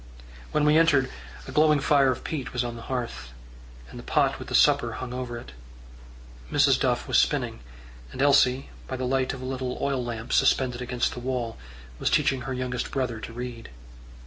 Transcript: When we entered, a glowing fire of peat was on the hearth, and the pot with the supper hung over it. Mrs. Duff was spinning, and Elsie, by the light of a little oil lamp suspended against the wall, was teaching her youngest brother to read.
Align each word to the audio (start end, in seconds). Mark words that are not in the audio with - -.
When 0.51 0.65
we 0.65 0.79
entered, 0.79 1.11
a 1.47 1.51
glowing 1.51 1.79
fire 1.79 2.09
of 2.11 2.23
peat 2.23 2.53
was 2.53 2.63
on 2.63 2.75
the 2.75 2.81
hearth, 2.89 3.33
and 3.91 3.99
the 3.99 4.03
pot 4.03 4.39
with 4.39 4.47
the 4.47 4.55
supper 4.55 4.93
hung 4.93 5.13
over 5.13 5.37
it. 5.37 5.51
Mrs. 6.51 6.79
Duff 6.79 7.07
was 7.07 7.19
spinning, 7.19 7.59
and 8.11 8.19
Elsie, 8.19 8.71
by 8.87 8.95
the 8.95 9.05
light 9.05 9.31
of 9.31 9.43
a 9.43 9.45
little 9.45 9.77
oil 9.79 10.03
lamp 10.03 10.33
suspended 10.33 10.81
against 10.81 11.13
the 11.13 11.19
wall, 11.19 11.55
was 11.99 12.09
teaching 12.09 12.41
her 12.41 12.53
youngest 12.55 12.89
brother 12.89 13.19
to 13.19 13.31
read. 13.31 13.69